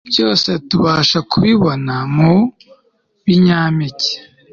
byose 0.09 0.49
tubasha 0.69 1.19
kubibona 1.31 1.93
mu 2.15 2.33
binyampeke 3.25 4.13